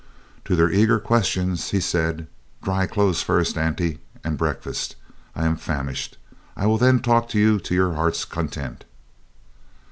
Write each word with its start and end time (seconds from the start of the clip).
To 0.45 0.55
their 0.55 0.71
eager 0.71 0.99
questions, 0.99 1.69
he 1.69 1.79
said: 1.79 2.25
"Dry 2.63 2.87
clothes 2.87 3.21
first, 3.21 3.55
Auntie, 3.55 3.99
and 4.23 4.35
breakfast. 4.35 4.95
I 5.35 5.45
am 5.45 5.55
famished. 5.57 6.17
I 6.57 6.65
will 6.65 6.79
then 6.79 7.01
talk 7.01 7.27
with 7.27 7.35
you 7.35 7.59
to 7.59 7.75
your 7.75 7.93
heart's 7.93 8.25
content." 8.25 8.83